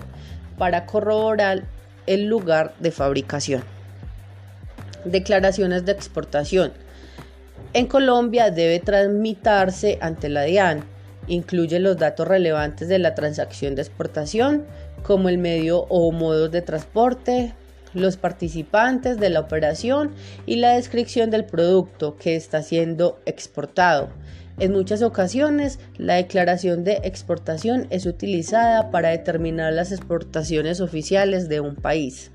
para 0.58 0.86
corroborar 0.86 1.66
el 2.08 2.28
lugar 2.28 2.74
de 2.80 2.92
fabricación. 2.92 3.62
Declaraciones 5.04 5.84
de 5.84 5.92
exportación. 5.92 6.72
En 7.72 7.86
Colombia 7.86 8.50
debe 8.50 8.80
tramitarse 8.80 10.00
ante 10.02 10.28
la 10.28 10.44
DIAN. 10.44 10.84
Incluye 11.28 11.80
los 11.80 11.98
datos 11.98 12.28
relevantes 12.28 12.88
de 12.88 12.98
la 12.98 13.14
transacción 13.14 13.76
de 13.76 13.84
exportación, 13.84 14.66
como 15.04 15.30
el 15.30 15.38
medio 15.38 15.82
o 15.90 16.12
modos 16.12 16.50
de 16.50 16.64
transporte, 16.64 17.54
los 17.94 18.18
participantes 18.18 19.20
de 19.20 19.30
la 19.30 19.42
operación 19.42 20.12
y 20.48 20.56
la 20.56 20.74
descripción 20.74 21.30
del 21.30 21.46
producto 21.46 22.16
que 22.18 22.36
está 22.36 22.64
siendo 22.64 23.20
exportado. 23.28 24.10
En 24.58 24.72
muchas 24.74 25.04
ocasiones, 25.04 25.80
la 25.98 26.16
declaración 26.16 26.84
de 26.84 27.00
exportación 27.04 27.86
es 27.92 28.08
utilizada 28.08 28.90
para 28.90 29.10
determinar 29.10 29.74
las 29.74 29.92
exportaciones 29.92 30.82
oficiales 30.82 31.48
de 31.50 31.60
un 31.60 31.76
país. 31.76 32.32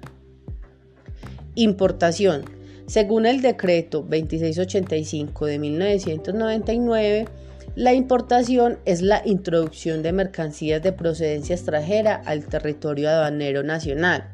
Importación 1.56 2.44
según 2.86 3.24
el 3.24 3.40
decreto 3.40 3.98
2685 4.00 5.46
de 5.46 5.58
1999, 5.58 7.28
la 7.76 7.94
importación 7.94 8.78
es 8.84 9.00
la 9.00 9.22
introducción 9.24 10.02
de 10.02 10.12
mercancías 10.12 10.82
de 10.82 10.92
procedencia 10.92 11.56
extranjera 11.56 12.14
al 12.24 12.44
territorio 12.46 13.08
aduanero 13.08 13.62
nacional. 13.62 14.28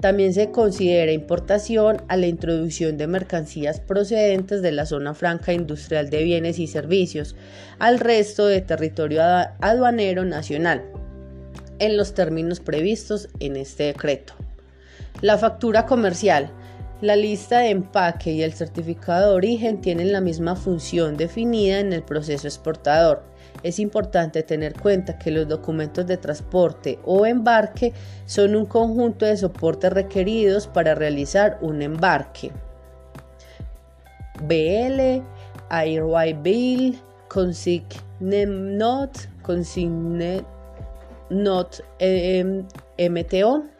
También 0.00 0.34
se 0.34 0.50
considera 0.50 1.10
importación 1.10 2.02
a 2.08 2.18
la 2.18 2.26
introducción 2.26 2.98
de 2.98 3.06
mercancías 3.06 3.80
procedentes 3.80 4.60
de 4.60 4.72
la 4.72 4.84
zona 4.84 5.14
franca 5.14 5.54
industrial 5.54 6.10
de 6.10 6.22
bienes 6.22 6.58
y 6.58 6.66
servicios 6.66 7.34
al 7.78 7.98
resto 7.98 8.46
de 8.46 8.60
territorio 8.60 9.22
aduanero 9.22 10.26
nacional, 10.26 10.84
en 11.78 11.96
los 11.96 12.12
términos 12.12 12.60
previstos 12.60 13.28
en 13.40 13.56
este 13.56 13.84
decreto. 13.84 14.34
La 15.22 15.38
factura 15.38 15.86
comercial 15.86 16.52
la 17.00 17.14
lista 17.14 17.58
de 17.58 17.70
empaque 17.70 18.32
y 18.32 18.42
el 18.42 18.54
certificado 18.54 19.30
de 19.30 19.36
origen 19.36 19.80
tienen 19.80 20.12
la 20.12 20.20
misma 20.20 20.56
función 20.56 21.16
definida 21.16 21.80
en 21.80 21.92
el 21.92 22.02
proceso 22.02 22.46
exportador. 22.46 23.22
Es 23.62 23.78
importante 23.78 24.42
tener 24.42 24.74
cuenta 24.74 25.18
que 25.18 25.30
los 25.30 25.46
documentos 25.46 26.06
de 26.06 26.16
transporte 26.16 26.98
o 27.04 27.26
embarque 27.26 27.92
son 28.24 28.56
un 28.56 28.64
conjunto 28.66 29.26
de 29.26 29.36
soportes 29.36 29.92
requeridos 29.92 30.66
para 30.66 30.94
realizar 30.94 31.58
un 31.60 31.82
embarque. 31.82 32.50
BL, 34.42 35.22
Airway 35.70 36.32
Bill, 36.34 36.98
Consigne 37.28 38.46
Not, 41.28 41.84
eh, 41.98 42.64
MTO 42.98 43.75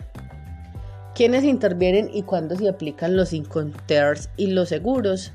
¿Quiénes 1.17 1.45
intervienen 1.45 2.11
y 2.13 2.25
cuándo 2.25 2.57
se 2.57 2.69
aplican 2.69 3.17
los 3.17 3.33
inconters 3.33 4.29
y 4.37 4.49
los 4.49 4.69
seguros? 4.69 5.33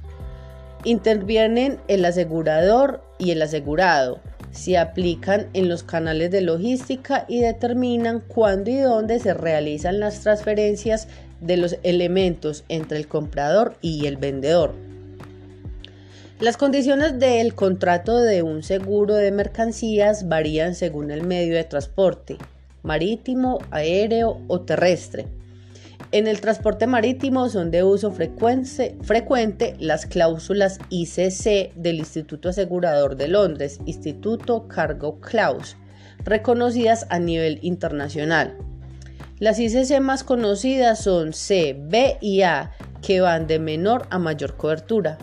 Intervienen 0.84 1.80
el 1.88 2.06
asegurador 2.06 3.02
y 3.18 3.32
el 3.32 3.42
asegurado. 3.42 4.20
Se 4.52 4.78
aplican 4.78 5.48
en 5.54 5.70
los 5.70 5.82
canales 5.82 6.30
de 6.30 6.42
logística 6.42 7.26
y 7.28 7.40
determinan 7.42 8.20
cuándo 8.20 8.70
y 8.70 8.78
dónde 8.78 9.18
se 9.18 9.34
realizan 9.34 10.00
las 10.00 10.20
transferencias 10.20 11.08
de 11.40 11.58
los 11.58 11.76
elementos 11.82 12.64
entre 12.70 13.00
el 13.00 13.08
comprador 13.08 13.74
y 13.82 14.06
el 14.06 14.18
vendedor. 14.18 14.76
Las 16.40 16.58
condiciones 16.58 17.18
del 17.18 17.56
contrato 17.56 18.20
de 18.20 18.44
un 18.44 18.62
seguro 18.62 19.16
de 19.16 19.32
mercancías 19.32 20.30
varían 20.30 20.76
según 20.76 21.10
el 21.10 21.24
medio 21.24 21.56
de 21.56 21.64
transporte, 21.64 22.38
marítimo, 22.84 23.58
aéreo 23.72 24.40
o 24.48 24.62
terrestre. 24.62 25.41
En 26.14 26.28
el 26.28 26.42
transporte 26.42 26.88
marítimo 26.88 27.48
son 27.48 27.72
de 27.72 27.86
uso 27.86 28.12
frecuente 28.12 29.76
las 29.80 30.06
cláusulas 30.06 30.78
ICC 30.90 31.74
del 31.76 32.00
Instituto 32.00 32.50
Asegurador 32.50 33.16
de 33.16 33.30
Londres, 33.30 33.80
Instituto 33.86 34.68
Cargo 34.68 35.22
Clause, 35.22 35.78
reconocidas 36.26 37.08
a 37.10 37.18
nivel 37.18 37.60
internacional. 37.62 38.58
Las 39.40 39.58
ICC 39.58 40.02
más 40.02 40.26
conocidas 40.26 41.02
son 41.02 41.32
C, 41.32 41.78
B 41.80 42.18
y 42.20 42.42
A, 42.42 42.72
que 43.02 43.22
van 43.22 43.48
de 43.48 43.60
menor 43.60 44.06
a 44.10 44.20
mayor 44.20 44.58
cobertura. 44.58 45.18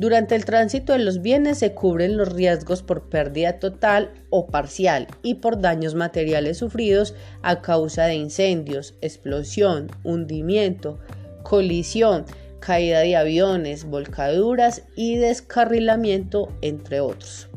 Durante 0.00 0.34
el 0.34 0.46
tránsito 0.46 0.94
de 0.94 1.00
los 1.00 1.20
bienes 1.20 1.58
se 1.58 1.74
cubren 1.74 2.16
los 2.16 2.32
riesgos 2.32 2.82
por 2.82 3.10
pérdida 3.10 3.58
total 3.58 4.10
o 4.30 4.46
parcial 4.46 5.06
y 5.22 5.34
por 5.34 5.60
daños 5.60 5.94
materiales 5.94 6.56
sufridos 6.56 7.14
a 7.42 7.60
causa 7.60 8.06
de 8.06 8.14
incendios, 8.14 8.94
explosión, 9.02 9.90
hundimiento, 10.02 10.98
colisión, 11.42 12.24
caída 12.60 13.00
de 13.00 13.14
aviones, 13.14 13.84
volcaduras 13.84 14.84
y 14.96 15.18
descarrilamiento, 15.18 16.48
entre 16.62 17.00
otros. 17.00 17.50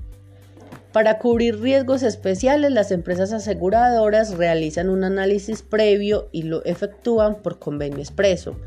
Para 0.92 1.20
cubrir 1.20 1.62
riesgos 1.62 2.04
especiales, 2.04 2.74
las 2.74 2.92
empresas 2.92 3.32
aseguradoras 3.32 4.36
realizan 4.36 4.90
un 4.90 5.06
análisis 5.06 5.62
previo 5.62 6.28
y 6.34 6.44
lo 6.44 6.62
efectúan 6.66 7.42
por 7.42 7.60
convenio 7.60 8.00
expreso. 8.00 8.58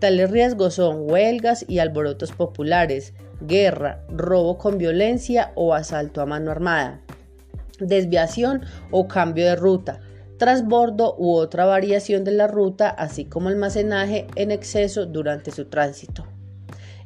Tales 0.00 0.30
riesgos 0.30 0.74
son 0.74 1.10
huelgas 1.10 1.64
y 1.68 1.78
alborotos 1.78 2.32
populares, 2.32 3.12
guerra, 3.42 4.02
robo 4.08 4.56
con 4.56 4.78
violencia 4.78 5.52
o 5.54 5.74
asalto 5.74 6.22
a 6.22 6.26
mano 6.26 6.50
armada, 6.50 7.02
desviación 7.78 8.62
o 8.90 9.06
cambio 9.06 9.44
de 9.44 9.56
ruta, 9.56 10.00
transbordo 10.38 11.14
u 11.18 11.34
otra 11.34 11.66
variación 11.66 12.24
de 12.24 12.32
la 12.32 12.46
ruta, 12.46 12.88
así 12.88 13.26
como 13.26 13.50
almacenaje 13.50 14.26
en 14.36 14.50
exceso 14.50 15.04
durante 15.04 15.50
su 15.50 15.66
tránsito. 15.66 16.26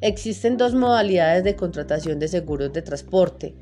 Existen 0.00 0.56
dos 0.56 0.74
modalidades 0.74 1.42
de 1.42 1.56
contratación 1.56 2.20
de 2.20 2.28
seguros 2.28 2.72
de 2.72 2.82
transporte 2.82 3.56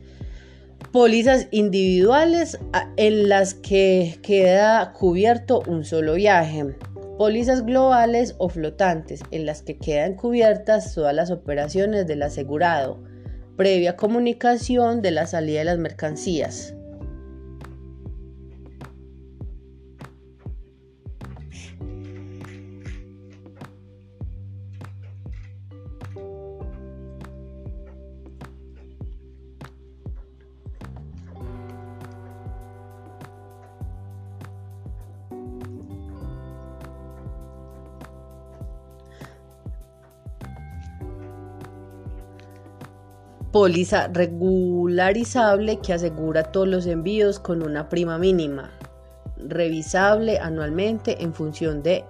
pólizas 0.91 1.49
individuales 1.51 2.59
en 2.97 3.29
las 3.29 3.55
que 3.55 4.19
queda 4.23 4.93
cubierto 4.93 5.63
un 5.67 5.85
solo 5.85 6.15
viaje, 6.15 6.75
pólizas 7.19 7.65
globales 7.65 8.35
o 8.39 8.49
flotantes 8.49 9.21
en 9.31 9.47
las 9.47 9.63
que 9.63 9.79
quedan 9.79 10.15
cubiertas 10.15 10.95
todas 10.95 11.15
las 11.15 11.31
operaciones 11.31 12.07
del 12.07 12.23
asegurado, 12.23 13.03
previa 13.57 13.97
comunicación 13.97 15.03
de 15.03 15.11
la 15.11 15.27
salida 15.27 15.61
de 15.61 15.65
las 15.67 15.79
mercancías. 15.79 16.75
Póliza 43.53 44.09
regularizable 44.09 45.79
que 45.81 45.93
asegura 45.93 46.45
todos 46.45 46.67
los 46.67 46.87
envíos 46.87 47.39
con 47.39 47.63
una 47.63 47.91
prima 47.91 48.19
mínima, 48.19 48.71
revisable 49.37 50.39
anualmente 50.39 51.23
en 51.23 51.35
función 51.35 51.83
de 51.83 52.05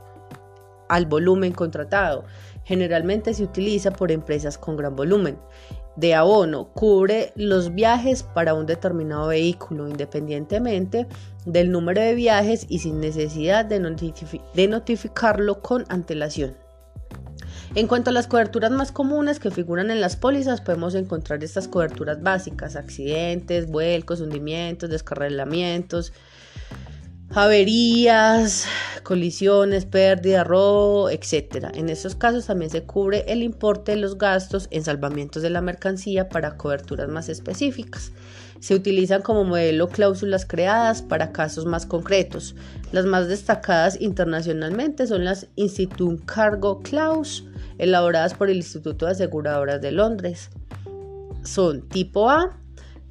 al 0.88 1.06
volumen 1.06 1.52
contratado. 1.52 2.25
Generalmente 2.64 3.34
se 3.34 3.42
utiliza 3.42 3.90
por 3.90 4.12
empresas 4.12 4.56
con 4.56 4.76
gran 4.76 4.94
volumen. 4.94 5.38
De 5.96 6.14
abono, 6.14 6.68
cubre 6.72 7.32
los 7.34 7.75
viajes 7.75 8.22
para 8.22 8.54
un 8.54 8.64
determinado 8.64 9.28
vehículo 9.28 9.88
independientemente 9.88 11.06
del 11.44 11.70
número 11.70 12.00
de 12.00 12.14
viajes 12.14 12.66
y 12.68 12.78
sin 12.78 13.00
necesidad 13.00 13.64
de, 13.64 13.78
de 14.54 14.69
notificarlo 14.69 15.60
con 15.60 15.84
antelación. 15.88 16.61
En 17.75 17.87
cuanto 17.87 18.11
a 18.11 18.13
las 18.13 18.26
coberturas 18.26 18.71
más 18.71 18.93
comunes 18.93 19.41
que 19.41 19.50
figuran 19.50 19.91
en 19.91 20.02
las 20.02 20.17
pólizas, 20.17 20.61
podemos 20.61 20.95
encontrar 20.95 21.43
estas 21.43 21.69
coberturas 21.69 22.23
básicas, 22.23 22.76
accidentes, 22.76 23.67
vuelcos, 23.67 24.21
hundimientos, 24.21 24.91
descarrilamientos, 24.91 26.13
averías, 27.34 28.66
colisiones, 29.02 29.86
pérdida, 29.86 30.45
robo, 30.45 31.08
etc. 31.08 31.71
En 31.75 31.88
estos 31.88 32.14
casos 32.14 32.47
también 32.47 32.71
se 32.71 32.82
cubre 32.82 33.25
el 33.26 33.42
importe 33.42 33.92
de 33.92 33.99
los 33.99 34.18
gastos 34.18 34.68
en 34.71 34.84
salvamientos 34.84 35.42
de 35.42 35.50
la 35.50 35.62
mercancía 35.62 36.28
para 36.28 36.56
coberturas 36.56 37.08
más 37.08 37.28
específicas. 37.28 38.12
Se 38.60 38.75
utilizan 38.75 39.23
como 39.23 39.45
modelo 39.45 39.88
cláusulas 39.88 40.47
creadas 40.47 41.02
para 41.02 41.32
casos 41.32 41.64
más 41.64 41.84
concretos. 41.84 42.54
Las 42.92 43.06
más 43.06 43.26
destacadas 43.28 44.00
internacionalmente 44.00 45.06
son 45.06 45.25
las 45.25 45.49
Institut 45.56 46.25
Cargo 46.26 46.80
Clause, 46.80 47.45
elaboradas 47.78 48.34
por 48.34 48.50
el 48.50 48.58
Instituto 48.58 49.06
de 49.06 49.12
Aseguradoras 49.12 49.80
de 49.80 49.90
Londres. 49.90 50.50
Son 51.42 51.88
tipo 51.88 52.30
A, 52.30 52.61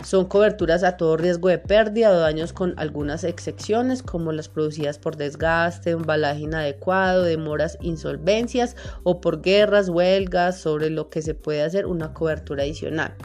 son 0.04 0.26
coberturas 0.26 0.84
a 0.84 0.98
todo 0.98 1.18
riesgo 1.18 1.50
de 1.50 1.58
pérdida 1.58 2.12
o 2.12 2.18
daños 2.18 2.54
con 2.54 2.74
algunas 2.78 3.24
excepciones 3.24 4.04
como 4.04 4.32
las 4.32 4.50
producidas 4.50 4.98
por 4.98 5.16
desgaste, 5.16 5.92
embalaje 5.92 6.42
inadecuado, 6.42 7.24
demoras, 7.24 7.78
insolvencias 7.82 8.76
o 9.04 9.22
por 9.22 9.42
guerras, 9.42 9.90
huelgas, 9.90 10.60
sobre 10.60 10.90
lo 10.90 11.10
que 11.10 11.22
se 11.22 11.36
puede 11.36 11.64
hacer 11.64 11.86
una 11.86 12.14
cobertura 12.14 12.64
adicional. 12.64 13.16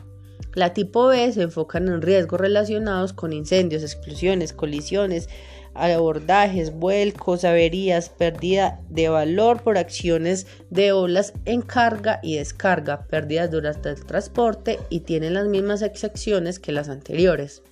La 0.55 0.73
tipo 0.73 1.07
B 1.07 1.33
se 1.33 1.43
enfocan 1.43 1.89
en 1.89 2.03
riesgos 2.03 2.41
relacionados 2.41 3.13
con 3.13 3.33
incendios, 3.33 3.83
explosiones, 3.83 4.53
colisiones, 4.53 5.29
abordajes, 5.75 6.73
vuelcos, 6.73 7.45
averías, 7.45 8.09
pérdida 8.09 8.81
de 8.89 9.09
valor 9.09 9.63
por 9.63 9.79
acciones 9.79 10.47
de 10.71 10.93
olas 10.93 11.35
en 11.45 11.63
carga 11.63 12.21
y 12.23 12.37
descarga, 12.37 13.07
pérdidas 13.07 13.51
durante 13.51 13.91
el 13.91 14.05
transporte 14.05 14.79
y 14.89 15.01
tienen 15.01 15.35
las 15.35 15.47
mismas 15.47 15.83
excepciones 15.83 16.59
que 16.59 16.73
las 16.73 16.89
anteriores. 16.89 17.63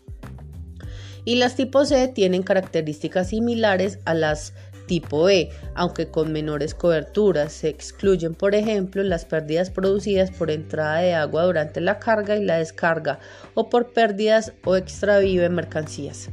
Y 1.24 1.37
las 1.37 1.57
tipo 1.57 1.87
C 1.87 2.09
tienen 2.09 2.42
características 2.42 3.31
similares 3.31 3.98
a 4.05 4.12
las 4.12 4.53
tipo 4.87 5.29
E, 5.29 5.51
aunque 5.75 6.11
con 6.11 6.33
menores 6.33 6.75
coberturas. 6.75 7.53
Se 7.53 7.68
excluyen, 7.68 8.35
por 8.35 8.55
ejemplo, 8.55 9.03
las 9.03 9.25
pérdidas 9.25 9.70
producidas 9.70 10.31
por 10.31 10.51
entrada 10.51 10.99
de 10.99 11.14
agua 11.14 11.44
durante 11.44 11.81
la 11.81 11.99
carga 11.99 12.37
y 12.37 12.44
la 12.44 12.59
descarga 12.59 13.18
o 13.55 13.68
por 13.68 13.92
pérdidas 13.92 14.53
o 14.64 14.77
extravío 14.77 15.44
en 15.44 15.55
mercancías. 15.55 16.31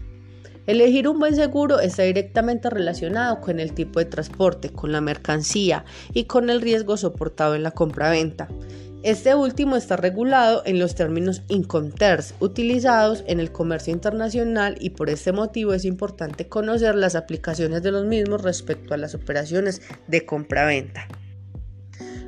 Elegir 0.68 1.08
un 1.08 1.20
buen 1.20 1.36
seguro 1.36 1.80
está 1.80 2.04
directamente 2.04 2.70
relacionado 2.70 3.42
con 3.42 3.60
el 3.60 3.74
tipo 3.74 4.00
de 4.00 4.06
transporte, 4.06 4.70
con 4.72 4.92
la 4.92 5.02
mercancía 5.02 5.86
y 6.14 6.26
con 6.26 6.50
el 6.52 6.62
riesgo 6.62 6.98
soportado 6.98 7.56
en 7.56 7.64
la 7.64 7.72
compraventa. 7.72 8.48
Este 9.04 9.34
último 9.34 9.78
está 9.78 9.98
regulado 9.98 10.62
en 10.64 10.78
los 10.78 10.94
términos 10.94 11.42
Incoterms 11.48 12.36
utilizados 12.40 13.24
en 13.26 13.40
el 13.40 13.52
comercio 13.52 13.92
internacional 13.92 14.76
y 14.80 14.92
por 14.92 15.10
este 15.10 15.32
motivo 15.32 15.74
es 15.74 15.86
importante 15.86 16.48
conocer 16.48 16.94
las 16.94 17.16
aplicaciones 17.16 17.82
de 17.82 17.92
los 17.92 18.06
mismos 18.06 18.44
respecto 18.44 18.94
a 18.94 18.98
las 18.98 19.16
operaciones 19.16 19.82
de 20.06 20.24
compraventa. 20.24 21.08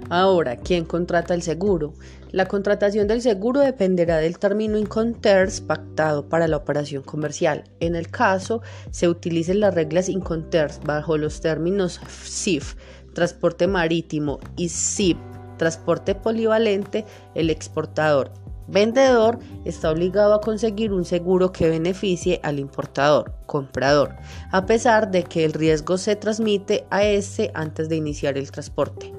Ahora, 0.09 0.57
¿quién 0.57 0.85
contrata 0.85 1.35
el 1.35 1.43
seguro? 1.43 1.93
La 2.31 2.47
contratación 2.47 3.07
del 3.07 3.21
seguro 3.21 3.59
dependerá 3.59 4.17
del 4.17 4.39
término 4.39 4.79
Incoterms 4.79 5.61
pactado 5.61 6.27
para 6.27 6.47
la 6.47 6.57
operación 6.57 7.03
comercial. 7.03 7.65
En 7.81 7.95
el 7.95 8.09
caso, 8.09 8.63
se 8.89 9.07
utilicen 9.07 9.59
las 9.59 9.75
reglas 9.75 10.09
Incoterms 10.09 10.79
bajo 10.83 11.19
los 11.19 11.39
términos 11.39 12.01
SIF, 12.23 12.73
transporte 13.13 13.67
marítimo, 13.67 14.39
y 14.57 14.69
SIP, 14.69 15.17
transporte 15.57 16.15
polivalente, 16.15 17.05
el 17.35 17.49
exportador 17.49 18.31
vendedor 18.67 19.39
está 19.65 19.91
obligado 19.91 20.33
a 20.33 20.41
conseguir 20.41 20.93
un 20.93 21.05
seguro 21.05 21.51
que 21.51 21.69
beneficie 21.69 22.39
al 22.43 22.59
importador, 22.59 23.33
comprador, 23.45 24.15
a 24.51 24.65
pesar 24.65 25.11
de 25.11 25.23
que 25.23 25.45
el 25.45 25.53
riesgo 25.53 25.97
se 25.97 26.15
transmite 26.15 26.85
a 26.89 27.03
este 27.03 27.51
antes 27.53 27.89
de 27.89 27.97
iniciar 27.97 28.37
el 28.37 28.51
transporte. 28.51 29.13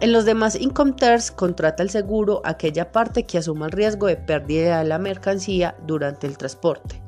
En 0.00 0.12
los 0.12 0.26
demás 0.26 0.56
Incoterms 0.56 1.30
contrata 1.30 1.82
el 1.82 1.90
seguro 1.90 2.42
aquella 2.44 2.92
parte 2.92 3.24
que 3.24 3.38
asuma 3.38 3.66
el 3.66 3.72
riesgo 3.72 4.06
de 4.06 4.16
pérdida 4.16 4.78
de 4.78 4.88
la 4.88 4.98
mercancía 4.98 5.74
durante 5.86 6.26
el 6.26 6.36
transporte. 6.36 7.02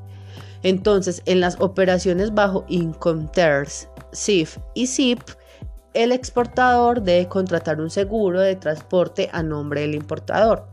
Entonces, 0.62 1.22
en 1.26 1.40
las 1.40 1.60
operaciones 1.60 2.34
bajo 2.34 2.64
Incoterms, 2.68 3.88
SIF 4.12 4.56
y 4.74 4.86
SIP, 4.86 5.20
el 5.94 6.12
exportador 6.12 7.02
debe 7.02 7.28
contratar 7.28 7.80
un 7.80 7.90
seguro 7.90 8.40
de 8.40 8.56
transporte 8.56 9.28
a 9.32 9.42
nombre 9.42 9.82
del 9.82 9.94
importador, 9.94 10.66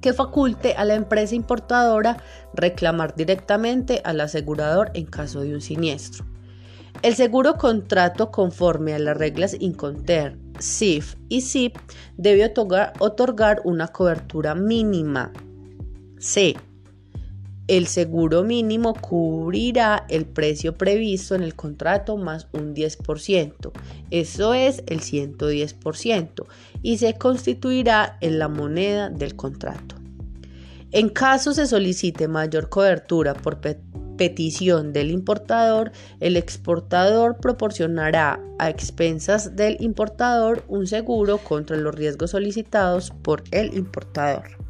que 0.00 0.12
faculte 0.12 0.74
a 0.74 0.84
la 0.84 0.94
empresa 0.94 1.34
importadora 1.34 2.16
reclamar 2.54 3.14
directamente 3.14 4.00
al 4.04 4.20
asegurador 4.20 4.90
en 4.94 5.06
caso 5.06 5.40
de 5.40 5.54
un 5.54 5.60
siniestro. 5.60 6.24
El 7.02 7.14
seguro 7.14 7.54
contrato 7.54 8.30
conforme 8.30 8.94
a 8.94 8.98
las 8.98 9.16
reglas 9.16 9.56
Incoterms 9.58 10.46
SIF 10.58 11.16
y 11.28 11.42
SIP 11.42 11.76
debe 12.16 12.52
otorgar, 12.98 13.60
una 13.64 13.88
cobertura 13.88 14.54
mínima. 14.54 15.32
C. 16.18 16.56
El 17.68 17.88
seguro 17.88 18.44
mínimo 18.44 18.94
cubrirá 18.94 20.06
el 20.08 20.24
precio 20.24 20.78
previsto 20.78 21.34
en 21.34 21.42
el 21.42 21.56
contrato 21.56 22.16
más 22.16 22.46
un 22.52 22.76
10%, 22.76 23.72
eso 24.12 24.54
es 24.54 24.84
el 24.86 25.00
110%, 25.00 26.46
y 26.82 26.98
se 26.98 27.14
constituirá 27.14 28.18
en 28.20 28.38
la 28.38 28.46
moneda 28.46 29.10
del 29.10 29.34
contrato. 29.34 29.96
En 30.92 31.08
caso 31.08 31.52
se 31.54 31.66
solicite 31.66 32.28
mayor 32.28 32.68
cobertura 32.68 33.34
por 33.34 33.58
petición 34.16 34.92
del 34.92 35.10
importador, 35.10 35.90
el 36.20 36.36
exportador 36.36 37.38
proporcionará 37.38 38.40
a 38.60 38.70
expensas 38.70 39.56
del 39.56 39.76
importador 39.80 40.64
un 40.68 40.86
seguro 40.86 41.38
contra 41.38 41.76
los 41.76 41.94
riesgos 41.94 42.30
solicitados 42.30 43.12
por 43.22 43.42
el 43.50 43.76
importador. 43.76 44.66